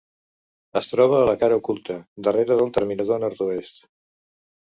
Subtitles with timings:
[0.79, 1.97] Es troba en la cara oculta,
[2.27, 3.81] darrere del terminador nord-oest.